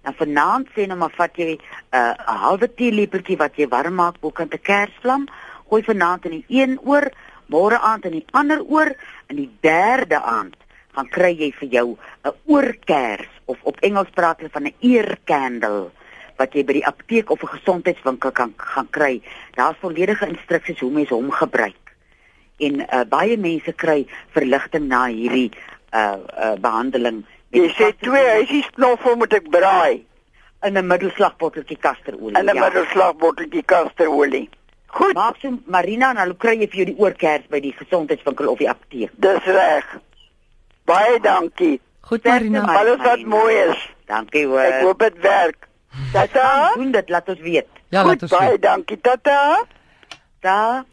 Dan 0.03 0.19
vanaand 0.19 0.67
sê 0.75 0.87
nou 0.87 0.99
maar 0.99 1.15
vat 1.15 1.35
jy 1.35 1.55
'n 1.55 1.59
uh, 1.95 2.13
halwe 2.43 2.67
teelepeltjie 2.67 3.39
wat 3.39 3.55
jy 3.55 3.67
warm 3.67 3.95
maak 3.95 4.19
bokant 4.19 4.53
'n 4.53 4.61
kersvlam, 4.61 5.27
gooi 5.69 5.83
vanaand 5.83 6.25
in 6.25 6.31
die 6.31 6.45
een 6.47 6.79
oor, 6.83 7.07
môre 7.47 7.79
aand 7.79 8.05
in 8.05 8.19
die 8.19 8.27
ander 8.31 8.59
oor 8.63 8.91
en 9.27 9.35
die 9.35 9.51
derde 9.61 10.19
aand 10.21 10.58
gaan 10.95 11.09
kry 11.09 11.33
jy 11.37 11.51
vir 11.59 11.69
jou 11.69 11.97
'n 12.25 12.33
oorkers 12.45 13.29
of 13.45 13.57
op 13.63 13.79
Engels 13.79 14.09
praat 14.13 14.37
hulle 14.37 14.49
van 14.49 14.65
'n 14.67 14.73
ear 14.79 15.17
candle 15.25 15.91
wat 16.37 16.53
jy 16.53 16.63
by 16.63 16.73
die 16.73 16.85
apteek 16.85 17.29
of 17.29 17.43
'n 17.43 17.47
gesondheidswinkel 17.57 18.31
kan 18.31 18.53
gaan 18.57 18.87
kry. 18.89 19.21
Daar's 19.55 19.77
volledige 19.79 20.27
instruksies 20.27 20.79
hoe 20.79 20.91
mens 20.91 21.09
hom 21.09 21.31
gebruik. 21.31 21.95
En 22.57 22.79
uh, 22.79 23.03
baie 23.09 23.37
mense 23.37 23.71
kry 23.73 24.07
verligting 24.31 24.87
na 24.87 25.07
hierdie 25.07 25.51
uh 25.93 26.17
uh 26.37 26.55
behandeling. 26.59 27.25
Jy 27.49 27.69
sê 27.73 27.93
twee 27.97 28.27
huisies 28.29 28.69
knoffel 28.75 29.15
moet 29.15 29.33
ek 29.33 29.49
braai 29.49 30.05
in 30.63 30.77
'n 30.77 30.87
middelslagbotteltjie 30.87 31.77
kasterolie. 31.79 32.37
in 32.39 32.45
'n 32.49 32.59
middelslagbotteltjie 32.59 33.63
kasterolie. 33.65 34.49
Goed, 34.87 35.13
Maak 35.13 35.35
so 35.41 35.57
Marina 35.65 36.09
en 36.09 36.15
dan 36.15 36.37
kry 36.37 36.57
jy 36.59 36.67
vir 36.67 36.77
jou 36.77 36.85
die 36.85 36.97
oorkers 36.97 37.47
by 37.49 37.59
die 37.59 37.73
gesondheidswinkel 37.73 38.47
of 38.49 38.57
die 38.57 38.69
apteek. 38.69 39.09
dis 39.15 39.43
reg. 39.45 39.99
Baie 40.89 41.19
dankie. 41.21 41.77
Goed 42.09 42.23
Marina. 42.25 42.65
Alles 42.79 43.01
wat 43.05 43.25
mooi 43.29 43.55
is. 43.69 43.81
Dankie 44.09 44.45
hoor. 44.49 44.65
Ek 44.65 44.85
hoop 44.87 44.99
dit 45.05 45.17
werk. 45.25 45.67
Tata. 46.13 46.71
doen 46.77 46.91
dit, 46.93 47.09
laat 47.09 47.29
ons 47.29 47.41
weet. 47.41 47.67
Ja, 47.89 48.03
laat 48.03 48.19
Goed, 48.19 48.21
ons 48.29 48.31
baie 48.31 48.55
weet. 48.55 48.61
dankie 48.65 48.97
Tata. 49.01 49.65
Da 50.45 50.85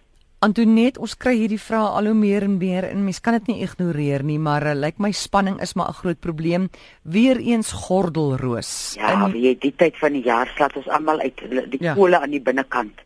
Antoinette, 0.44 1.00
ons 1.00 1.14
kry 1.16 1.32
hierdie 1.38 1.58
vrae 1.58 1.88
al 1.96 2.10
hoe 2.10 2.16
meer 2.16 2.44
en 2.44 2.58
meer 2.60 2.84
en 2.90 3.00
mens 3.06 3.22
kan 3.24 3.38
dit 3.38 3.46
nie 3.48 3.62
ignoreer 3.64 4.22
nie, 4.26 4.36
maar 4.38 4.66
uh, 4.68 4.74
lyk 4.76 4.98
like 4.98 5.02
my 5.02 5.10
spanning 5.16 5.56
is 5.64 5.72
maar 5.74 5.88
'n 5.88 5.98
groot 6.02 6.20
probleem. 6.20 6.68
Weereens 7.02 7.72
gordelroos. 7.72 8.94
Ja, 9.00 9.12
In- 9.12 9.32
weet 9.32 9.42
jy, 9.42 9.54
die 9.60 9.74
tyd 9.76 9.96
van 9.96 10.12
die 10.12 10.22
jaar 10.22 10.46
slaat 10.56 10.76
ons 10.76 10.88
almal 10.88 11.20
uit 11.20 11.40
die 11.70 11.82
ja. 11.82 11.94
kole 11.94 12.20
aan 12.20 12.30
die 12.30 12.40
binnekant. 12.40 13.00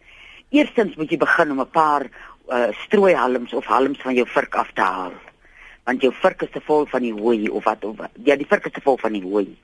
Eerstens 0.51 0.97
moet 0.97 1.11
jy 1.11 1.17
begin 1.17 1.51
om 1.51 1.61
'n 1.61 1.71
paar 1.71 2.03
uh, 2.51 2.67
strooihalms 2.85 3.53
of 3.55 3.65
halms 3.65 3.99
van 4.03 4.15
jou 4.15 4.27
vurk 4.27 4.55
af 4.55 4.71
te 4.75 4.83
haal. 4.83 5.13
Want 5.85 6.03
jou 6.03 6.13
vurk 6.15 6.43
is 6.43 6.51
te 6.53 6.61
vol 6.61 6.87
van 6.87 7.03
die 7.03 7.13
hooi 7.13 7.49
of 7.49 7.65
wat 7.65 7.85
of 7.85 7.97
wat- 7.97 8.11
ja, 8.25 8.37
die 8.37 8.47
vurk 8.47 8.67
is 8.67 8.73
te 8.73 8.81
vol 8.81 8.97
van 8.97 9.13
die 9.13 9.23
hooi. 9.23 9.57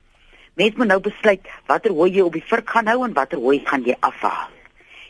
Mens 0.53 0.75
moet 0.75 0.87
nou 0.87 0.99
besluit 0.99 1.41
watter 1.65 1.91
hooi 1.91 2.11
jy 2.11 2.21
op 2.21 2.33
die 2.33 2.43
vurk 2.43 2.69
gaan 2.69 2.87
hou 2.87 3.03
en 3.05 3.13
watter 3.13 3.37
hooi 3.37 3.61
gaan 3.65 3.83
jy 3.83 3.95
afhaal. 3.99 4.49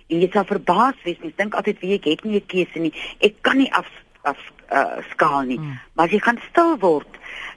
En 0.10 0.20
jy 0.20 0.30
sal 0.32 0.46
verbaas 0.46 0.96
wees, 1.04 1.20
mens 1.20 1.36
dink 1.36 1.56
altyd 1.56 1.80
wie 1.80 1.94
ek 1.94 2.04
het 2.06 2.24
nie 2.24 2.40
'n 2.40 2.46
keuse 2.46 2.80
nie. 2.80 2.94
Ek 3.20 3.42
kan 3.42 3.58
nie 3.58 3.72
af 3.74 3.88
af 4.24 4.38
uh, 4.72 5.00
skaal 5.12 5.42
nie. 5.42 5.60
Mm. 5.60 5.80
Maar 5.94 6.06
as 6.06 6.12
jy 6.12 6.20
gaan 6.20 6.40
stil 6.50 6.78
word 6.78 7.08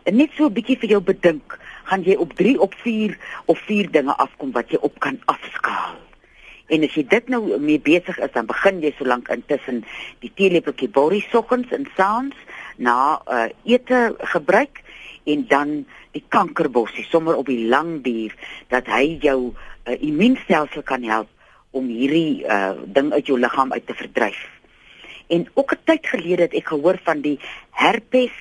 en 0.02 0.16
net 0.16 0.30
so 0.36 0.46
'n 0.46 0.52
bietjie 0.52 0.78
vir 0.78 0.90
jou 0.90 1.00
bedink, 1.00 1.58
gaan 1.84 2.02
jy 2.02 2.14
op 2.14 2.32
3 2.38 2.60
op 2.60 2.74
4 2.74 3.18
of 3.46 3.58
4 3.58 3.90
dinge 3.90 4.14
afkom 4.16 4.52
wat 4.52 4.70
jy 4.70 4.78
op 4.80 4.98
kan 5.00 5.18
afskaal. 5.26 5.98
En 6.70 6.84
as 6.86 6.94
jy 6.94 7.02
dit 7.08 7.28
nou 7.28 7.58
mee 7.58 7.80
besig 7.82 8.18
is, 8.18 8.32
dan 8.32 8.46
begin 8.46 8.80
jy 8.80 8.92
solank 8.98 9.28
intussen 9.28 9.84
die 10.22 10.30
teelepeltjie 10.34 10.88
borrie 10.88 11.24
soggens 11.30 11.72
en 11.74 11.88
saans 11.96 12.34
na 12.80 13.20
uh, 13.28 13.48
ete 13.68 14.14
gebruik 14.32 14.80
en 15.28 15.44
dan 15.48 15.74
die 16.16 16.24
kankerbossie 16.28 17.04
sommer 17.04 17.36
op 17.36 17.50
die 17.50 17.68
lang 17.68 18.00
duur 18.04 18.34
dat 18.72 18.88
hy 18.90 19.18
jou 19.22 19.52
uh, 19.52 19.96
immuunstelsel 20.00 20.82
kan 20.86 21.04
help 21.06 21.28
om 21.76 21.86
hierdie 21.86 22.42
uh, 22.46 22.72
ding 22.86 23.12
uit 23.12 23.28
jou 23.30 23.38
liggaam 23.38 23.72
uit 23.72 23.86
te 23.86 23.94
verdryf. 23.94 24.40
En 25.30 25.46
ook 25.54 25.72
'n 25.72 25.84
tyd 25.84 26.06
gelede 26.06 26.42
het 26.42 26.54
ek 26.54 26.72
gehoor 26.72 26.98
van 27.04 27.20
die 27.20 27.38
herpes 27.70 28.34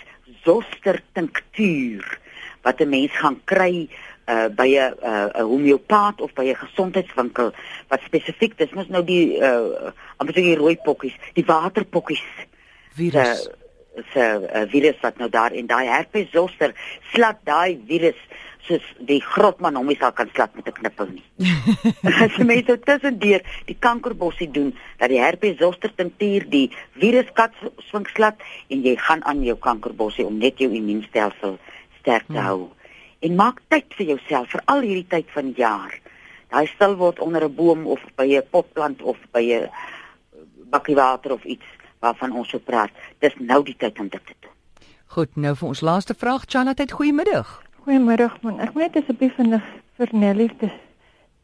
zoster 0.43 1.01
tinktuur 1.13 2.19
wat 2.61 2.79
'n 2.81 2.89
mens 2.89 3.11
gaan 3.11 3.41
kry 3.45 3.89
uh 4.29 4.47
by 4.55 4.69
'n 4.77 4.93
uh, 5.03 5.29
'n 5.35 5.45
homeopaat 5.51 6.21
of 6.21 6.33
by 6.33 6.45
'n 6.49 6.55
gesondheidswinkel 6.55 7.53
wat 7.87 8.01
spesifiek 8.01 8.57
dis 8.57 8.73
mos 8.73 8.87
nou 8.87 9.03
die 9.03 9.37
uh 9.37 9.91
amper 10.17 10.33
so 10.33 10.41
die 10.41 10.55
rooi 10.55 10.77
pokkies, 10.77 11.15
die 11.33 11.45
waterpokkies 11.45 12.23
Virus. 12.95 13.43
se 13.43 13.58
se 14.13 14.25
uh, 14.39 14.65
virus 14.71 14.99
wat 15.01 15.17
nou 15.17 15.29
daar 15.29 15.51
en 15.51 15.67
daai 15.67 15.87
herpes 15.87 16.31
zoster 16.31 16.73
slat 17.13 17.39
daai 17.43 17.79
virus 17.87 18.19
soos 18.67 18.85
die 19.09 19.19
grotman 19.23 19.77
hom 19.79 19.87
nie 19.89 19.97
sal 19.97 20.11
kan 20.15 20.29
slat 20.35 20.55
met 20.55 20.67
'n 20.67 20.77
knippel 20.79 21.07
nie. 21.09 21.25
As 22.23 22.37
jy 22.37 22.45
mense 22.45 22.77
tussendeur 22.85 23.41
die 23.65 23.77
kankerbossie 23.79 24.49
doen 24.51 24.73
dat 24.99 25.09
die 25.09 25.21
herpes 25.21 25.57
zoster 25.57 25.91
tinctuur 25.95 26.45
die 26.49 26.67
viruskat 27.01 27.53
swink 27.89 28.09
slat 28.15 28.37
en 28.69 28.83
jy 28.83 28.95
gaan 28.95 29.23
aan 29.23 29.43
jou 29.43 29.57
kankerbossie 29.57 30.25
om 30.25 30.37
net 30.37 30.59
jou 30.59 30.69
immuunstelsel 30.71 31.57
sterk 31.99 32.27
te 32.27 32.37
Hmm. 32.37 32.45
hou. 32.45 32.69
En 33.21 33.35
maak 33.35 33.61
tyd 33.67 33.93
vir 33.97 34.05
jouself 34.15 34.51
vir 34.51 34.61
al 34.65 34.81
hierdie 34.81 35.09
tyd 35.09 35.27
van 35.33 35.51
die 35.51 35.61
jaar. 35.61 35.93
Daai 36.49 36.67
stil 36.67 36.95
word 36.95 37.19
onder 37.19 37.43
'n 37.43 37.55
boom 37.55 37.87
of 37.87 37.99
by 38.15 38.27
'n 38.37 38.43
potplant 38.51 39.01
of 39.01 39.17
by 39.31 39.41
'n 39.41 39.69
bakkie 40.69 40.95
water 40.95 41.33
of 41.33 41.43
iets 41.43 41.65
waarvan 41.99 42.35
ons 42.35 42.49
so 42.49 42.59
praat. 42.59 42.91
Dis 43.19 43.35
nou 43.37 43.63
die 43.63 43.75
tyd 43.77 43.99
om 43.99 44.07
dit 44.07 44.25
te 44.25 44.35
doen. 44.39 44.51
Goed, 45.05 45.35
nou 45.35 45.55
vir 45.55 45.67
ons 45.67 45.81
laaste 45.81 46.13
vraag, 46.13 46.45
Chanat, 46.47 46.91
goeiemiddag. 46.91 47.61
Goeiemôre 47.85 48.29
man. 48.41 48.59
Ek 48.59 48.73
moet 48.73 48.89
net 48.89 49.03
asseblief 49.03 49.35
vinnig 49.35 49.65
vir 49.97 50.11
Nelly 50.11 50.49
te 50.59 50.69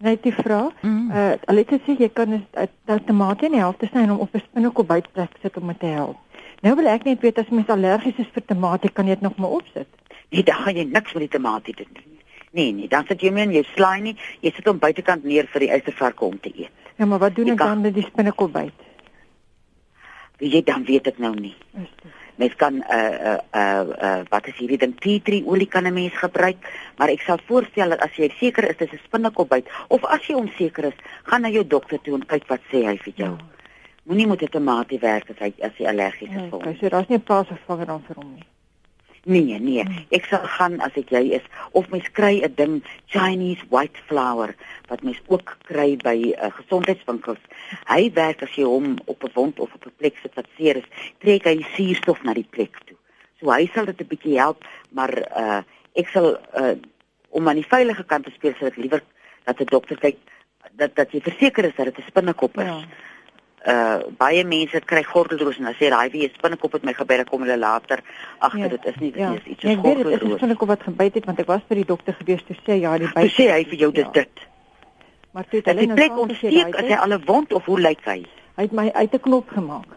net 0.03 0.23
die 0.23 0.33
vraag. 0.33 0.73
Mm. 0.81 1.11
Uh 1.11 1.31
hulle 1.47 1.63
het 1.63 1.71
gesê 1.73 1.95
jy 1.99 2.09
kan 2.13 2.33
'n 2.33 2.45
dat 2.85 3.05
tomatie 3.07 3.47
in 3.47 3.55
die 3.57 3.63
helfte 3.63 3.87
sny 3.87 4.01
en 4.01 4.09
hom 4.09 4.19
op 4.19 4.35
'n 4.35 4.43
spinnekop 4.47 4.87
bytplek 4.87 5.31
sit 5.41 5.57
om 5.57 5.67
dit 5.67 5.79
te 5.79 5.85
help. 5.85 6.17
Nou 6.61 6.75
wil 6.75 6.87
ek 6.87 7.03
net 7.03 7.21
weet 7.21 7.39
as 7.39 7.49
mens 7.49 7.67
allergies 7.67 8.17
is 8.17 8.33
vir 8.33 8.45
tomatie, 8.45 8.89
kan 8.89 9.07
jy 9.07 9.13
dit 9.13 9.21
nog 9.21 9.37
maar 9.37 9.49
opsit? 9.49 9.87
Nee, 10.29 10.43
dan 10.43 10.55
gaan 10.55 10.75
jy 10.75 10.83
niks 10.83 11.13
met 11.13 11.23
die 11.23 11.39
tamatie 11.39 11.75
doen 11.75 11.93
nie. 11.93 12.19
Nee, 12.51 12.71
nee, 12.71 12.87
dan 12.87 13.05
sit 13.07 13.21
jy 13.21 13.27
hom 13.27 13.37
in 13.37 13.51
jou 13.51 13.63
slaai 13.63 14.01
nie. 14.01 14.17
Jy 14.41 14.51
sit 14.55 14.65
hom 14.65 14.79
buitekant 14.79 15.23
neer 15.23 15.47
vir 15.47 15.59
die 15.59 15.71
uistervarke 15.71 16.25
om 16.25 16.39
te 16.39 16.51
eet. 16.55 16.71
Ja, 16.95 17.05
maar 17.05 17.19
wat 17.19 17.35
doen 17.35 17.45
Jy 17.45 17.51
ek 17.51 17.57
dan 17.57 17.81
met 17.81 17.93
die 17.93 18.05
spinnekop 18.05 18.53
byt? 18.53 18.84
Wie 20.37 20.51
jy 20.51 20.61
dan 20.63 20.83
weet 20.85 21.07
ek 21.07 21.17
nou 21.23 21.33
nie. 21.35 21.55
Mens 22.35 22.55
kan 22.59 22.81
uh 22.91 22.97
uh 23.31 23.39
uh, 23.55 23.83
uh 24.07 24.21
wat 24.29 24.47
is 24.51 24.57
hierdie 24.59 24.79
ding 24.81 24.95
tea 24.99 25.21
tree 25.23 25.45
olie 25.45 25.67
kan 25.67 25.87
'n 25.87 25.93
mens 25.93 26.17
gebruik, 26.19 26.57
maar 26.97 27.09
ek 27.09 27.21
sal 27.21 27.39
voorstel 27.47 27.89
dat 27.89 27.99
as 27.99 28.15
jy 28.15 28.29
seker 28.39 28.69
is 28.69 28.77
dis 28.77 28.91
'n 28.91 29.05
spinnekopbyt 29.05 29.69
of 29.87 30.03
as 30.03 30.27
jy 30.27 30.35
onseker 30.35 30.91
is, 30.91 30.97
gaan 31.23 31.41
na 31.41 31.49
jou 31.49 31.67
dokter 31.67 32.01
toe 32.01 32.15
en 32.15 32.25
kyk 32.25 32.47
wat 32.47 32.61
sê 32.71 32.83
hy 32.85 32.97
vir 32.97 33.13
jou. 33.15 33.37
Moenie 34.03 34.27
met 34.27 34.41
'n 34.41 34.47
tamatie 34.47 34.99
werk 34.99 35.29
as 35.29 35.39
hy 35.39 35.53
as 35.61 35.77
jy 35.77 35.85
allergies 35.87 36.29
is 36.29 36.35
vir 36.35 36.51
hom. 36.51 36.61
Okay, 36.61 36.77
so 36.79 36.89
daar's 36.89 37.07
nie 37.07 37.17
'n 37.17 37.23
plaasvervanger 37.23 37.85
dan 37.85 38.03
vir 38.07 38.15
hom 38.15 38.33
nie. 38.33 38.54
Nee, 39.25 39.57
nee. 39.59 39.83
Ek 40.13 40.27
sal 40.29 40.43
gaan 40.53 40.75
as 40.85 40.93
ek 40.99 41.09
jy 41.09 41.23
is 41.33 41.45
of 41.73 41.87
mens 41.89 42.05
kry 42.13 42.43
'n 42.45 42.53
ding 42.55 42.75
Chinese 43.09 43.65
white 43.73 43.97
flower 44.05 44.53
wat 44.89 45.01
mens 45.01 45.17
ook 45.33 45.57
kry 45.65 45.97
by 45.97 46.13
uh, 46.37 46.51
gesondheidswinkels. 46.53 47.41
Hy 47.89 48.11
werk 48.13 48.43
as 48.45 48.53
jy 48.53 48.69
hom 48.69 48.99
op 49.09 49.23
'n 49.25 49.33
wond 49.33 49.59
of 49.59 49.73
op 49.73 49.85
'n 49.85 49.97
plek 49.97 50.13
sit 50.21 50.35
wat 50.35 50.45
seer 50.57 50.77
is, 50.77 50.89
trek 51.25 51.49
hy 51.49 51.65
suurstof 51.73 52.21
na 52.21 52.37
die 52.37 52.45
plek 52.49 52.77
toe. 52.85 52.97
So 53.41 53.49
hy 53.49 53.65
sal 53.73 53.85
dit 53.85 54.01
'n 54.01 54.11
bietjie 54.13 54.37
help, 54.37 54.61
maar 54.93 55.13
uh 55.33 55.61
ek 55.95 56.07
sal 56.13 56.37
uh 56.53 56.77
om 57.29 57.49
aan 57.49 57.61
die 57.61 57.71
veilige 57.73 58.05
kant 58.05 58.25
te 58.25 58.31
speel, 58.31 58.53
sal 58.59 58.67
ek 58.67 58.77
liewer 58.77 59.01
dat 59.45 59.59
'n 59.59 59.65
dokter 59.65 59.97
kyk 59.97 60.17
dat 60.77 60.95
dat 60.95 61.11
jy 61.11 61.21
verseker 61.21 61.65
is 61.65 61.75
dat 61.75 61.85
dit 61.85 61.97
'n 61.97 62.09
spinnekop 62.13 62.57
is. 62.57 62.65
Ja. 62.65 62.85
Uh 63.67 63.97
baie 64.17 64.43
mense 64.45 64.79
kry 64.85 65.03
gordeldroos 65.03 65.57
en 65.57 65.63
dan 65.63 65.73
sê 65.73 65.89
daai 65.89 66.09
wie 66.11 66.25
'n 66.27 66.33
spinnekop 66.33 66.71
het 66.73 66.83
my 66.83 66.93
gebeur, 66.93 67.17
dan 67.17 67.25
kom 67.25 67.41
hulle 67.41 67.57
later 67.57 67.99
agter 68.39 68.59
Ja. 68.59 68.67
dit 68.67 68.85
is 68.85 68.95
nie 68.99 69.11
dit 69.11 69.19
Ja, 69.21 69.33
is 69.33 69.43
iets 69.45 69.61
ja 69.61 69.69
soos 69.69 69.77
ek 69.77 69.83
weet 69.83 69.95
dit 69.97 70.05
is 70.05 70.05
'n 70.05 70.09
gordeldroos. 70.09 70.37
spinnekop 70.37 70.67
wat 70.67 70.83
gebyt 70.83 71.13
het 71.13 71.25
want 71.25 71.39
ek 71.39 71.47
was 71.47 71.61
by 71.67 71.75
die 71.75 71.85
dokter 71.85 72.13
gewees 72.13 72.43
toe 72.47 72.55
sê 72.67 72.79
ja, 72.79 72.97
die 72.97 73.07
Toe 73.07 73.13
byt. 73.21 73.31
sê 73.31 73.49
hy 73.51 73.63
vir 73.65 73.75
jou 73.79 73.91
dis 73.91 74.03
Ja. 74.05 74.11
dit. 74.11 74.29
Maar 75.31 75.43
toe 75.49 75.55
het 75.59 75.65
Dat 75.65 75.75
hulle 75.75 75.87
die 75.87 75.87
nou 75.87 75.97
plek 75.97 76.11
gesê, 76.11 76.19
ontsteek, 76.21 76.71
daai 76.71 76.83
is 76.85 76.89
hy 76.93 76.95
al 76.99 77.13
'n 77.13 77.23
wond 77.25 77.53
of 77.53 77.65
hoe 77.65 77.79
lyk 77.79 77.99
hy? 78.05 78.25
Hy 78.55 78.61
het 78.63 78.71
my 78.71 78.91
uit 78.93 79.13
'n 79.13 79.19
knop 79.19 79.49
gemaak. 79.49 79.87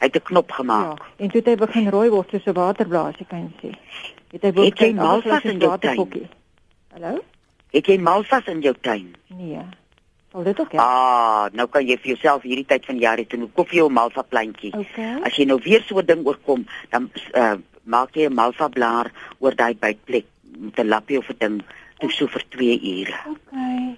Hy 0.00 0.06
het 0.06 0.16
'n 0.16 0.22
knop 0.22 0.48
Ja, 0.48 0.54
gemaak. 0.54 1.00
en 1.18 1.28
toe 1.30 1.40
het 1.40 1.46
hy 1.46 1.54
begin 1.56 1.88
rooi 1.90 2.08
word 2.10 2.30
soos 2.30 2.44
'n 2.46 2.52
waterblaas, 2.52 3.14
ek 3.20 3.28
kan 3.28 3.52
sê. 3.62 3.70
Het 4.32 4.42
hy 4.42 4.64
Het 4.64 4.78
jy 4.78 4.92
malvas 4.92 5.44
in 5.44 5.58
jou 5.58 5.70
waterpokkie. 5.70 6.28
Hallo? 6.92 7.20
Het 7.72 7.86
jy 7.86 7.98
malvas 7.98 8.44
in 8.46 8.60
jou 8.60 8.74
tuin? 8.80 9.14
Nee. 9.28 9.58
Sal 10.32 10.42
dit 10.44 10.60
ook 10.60 10.72
help? 10.72 10.84
Ah, 10.84 11.46
nou 11.52 11.66
kan 11.68 11.86
jy 11.86 11.96
vir 11.96 12.12
jouself 12.14 12.42
hierdie 12.42 12.66
tyd 12.66 12.84
van 12.84 12.94
die 12.98 13.02
jaar 13.06 13.18
hê 13.18 13.26
toe 13.26 13.48
koop 13.54 13.70
jy 13.72 13.84
'n 13.86 13.92
malva 13.92 14.22
plantjie. 14.22 14.72
Okay. 14.76 15.22
As 15.22 15.36
jy 15.36 15.44
nou 15.44 15.58
weer 15.64 15.82
so 15.82 15.98
'n 15.98 16.06
ding 16.06 16.26
oorkom, 16.26 16.66
dan 16.90 17.10
uh, 17.34 17.56
maak 17.84 18.14
jy 18.16 18.26
'n 18.28 18.34
malva 18.34 18.68
blaar 18.68 19.12
oor 19.38 19.54
daai 19.54 19.74
bytplek 19.74 20.26
met 20.58 20.78
'n 20.78 20.88
lappie 20.88 21.18
of 21.18 21.28
'n 21.30 21.38
ding 21.38 21.62
toe 21.98 22.10
so 22.10 22.26
vir 22.26 22.44
2 22.48 22.80
ure. 22.80 23.14
Okay. 23.30 23.96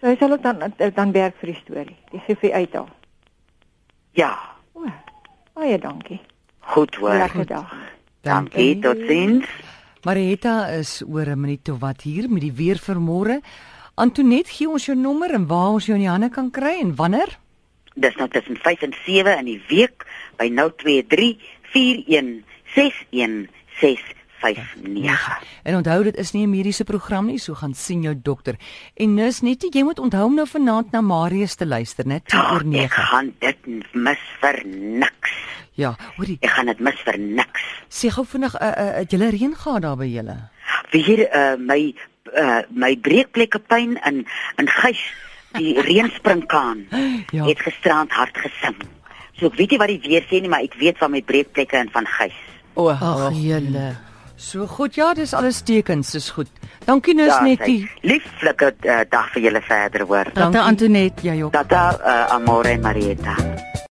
So 0.00 0.06
hy 0.06 0.16
sal 0.16 0.32
ook 0.32 0.42
dan 0.42 0.72
dan 0.94 1.12
werk 1.12 1.34
vir 1.40 1.52
die 1.52 1.60
storie. 1.64 1.96
Die 2.10 2.20
gee 2.20 2.36
vir 2.36 2.52
uithaal. 2.52 2.88
Ja, 4.12 4.38
O. 4.74 4.86
Baie 5.54 5.78
dankie. 5.78 6.20
goed 6.60 6.94
hoor. 6.94 7.16
Lekker 7.18 7.46
dag. 7.46 7.74
Dankie, 8.20 8.78
totsiens. 8.78 9.46
Marietta 10.04 10.68
is 10.68 11.02
oor 11.06 11.26
'n 11.26 11.40
minuut 11.40 11.68
of 11.68 11.78
wat 11.80 12.02
hier 12.02 12.30
met 12.30 12.40
die 12.40 12.52
weer 12.52 12.78
vir 12.78 13.00
môre. 13.00 13.40
Antoinette, 13.98 14.50
gee 14.54 14.68
ons 14.70 14.84
jou 14.86 14.94
nommer 14.96 15.32
en 15.34 15.46
waar 15.50 15.74
ons 15.74 15.86
jou 15.88 15.96
in 15.98 16.04
die 16.04 16.10
hande 16.10 16.28
kan 16.30 16.50
kry 16.54 16.76
en 16.82 16.94
wanneer? 16.98 17.32
Dis 17.98 18.14
nou 18.20 18.28
tussen 18.30 18.56
5 18.62 18.84
en 18.86 18.94
7 19.04 19.38
in 19.40 19.48
die 19.50 19.60
week 19.68 20.04
by 20.38 20.46
023 20.54 21.34
41 21.72 22.44
61 22.76 23.48
659. 23.80 25.42
En 25.66 25.76
onthou 25.80 26.02
dit 26.06 26.16
is 26.16 26.30
nie 26.32 26.46
'n 26.46 26.50
mediese 26.50 26.84
program 26.84 27.26
nie, 27.26 27.38
so 27.38 27.54
gaan 27.54 27.74
sien 27.74 28.02
jou 28.02 28.14
dokter. 28.22 28.54
En 28.94 29.14
nis 29.14 29.40
net 29.42 29.62
jy 29.74 29.82
moet 29.82 29.98
onthou 29.98 30.24
om 30.24 30.34
nou 30.34 30.46
vanaand 30.46 30.92
na 30.92 31.00
Marius 31.00 31.54
te 31.54 31.66
luister, 31.66 32.06
net 32.06 32.24
10 32.28 32.38
oor 32.38 32.60
Ek 32.60 32.64
9. 32.64 32.88
gaan 32.90 33.34
dit 33.38 33.66
mis 33.94 34.18
vir 34.40 34.62
niks. 34.66 35.30
Ja, 35.74 35.96
hoorie, 36.16 36.38
Ek 36.40 36.50
gaan 36.50 36.66
dit 36.66 36.80
mis 36.80 37.00
vir 37.04 37.18
niks. 37.18 37.62
sê 37.88 38.10
gou 38.10 38.24
vinnig, 38.24 38.54
uh, 38.54 38.66
uh, 38.68 38.94
het 38.98 39.10
julle 39.10 39.30
reën 39.30 39.54
gehad 39.56 39.82
daar 39.82 39.96
by 39.96 40.06
julle? 40.06 40.36
Wie 40.90 41.02
hier 41.02 41.28
uh, 41.34 41.56
my 41.58 41.94
uh, 42.36 42.62
my 42.70 42.96
breekplekke 42.96 43.58
pyn 43.58 43.96
in 44.06 44.24
in 44.58 44.68
gys 44.68 45.00
die 45.56 45.74
reënspringkaan 45.90 46.86
Ja. 47.32 47.44
het 47.44 47.60
gisterand 47.60 48.12
hard 48.12 48.36
gesing. 48.36 48.76
So 49.38 49.46
ek 49.46 49.54
weet 49.56 49.70
nie 49.70 49.78
wat 49.78 49.88
die 49.88 50.00
weer 50.08 50.22
sê 50.28 50.40
nie, 50.42 50.48
maar 50.48 50.62
ek 50.66 50.74
weet 50.80 50.98
van 50.98 51.10
my 51.14 51.22
breekplekke 51.22 51.76
en 51.76 51.90
van 51.94 52.06
gys. 52.18 52.36
O, 52.74 52.88
ag 52.90 53.32
julle. 53.34 53.96
So 54.38 54.66
goed, 54.66 54.94
ja, 54.94 55.14
dis 55.14 55.32
alles 55.34 55.62
tekens, 55.66 56.12
dis 56.14 56.30
goed. 56.30 56.46
Dankie 56.86 57.14
Daar 57.16 57.42
netjie. 57.42 57.80
sy. 57.88 58.06
Lieflike 58.06 58.74
uh, 58.86 59.00
dag 59.10 59.32
vir 59.34 59.42
julle 59.48 59.60
verder 59.66 60.06
hoor. 60.06 60.30
Dankie 60.34 60.60
Antoinette, 60.62 61.26
jy 61.26 61.42
ook. 61.42 61.52
Tata 61.52 61.88
uh, 61.98 62.34
Amore 62.36 62.68
en 62.76 62.80
Marietta. 62.80 63.34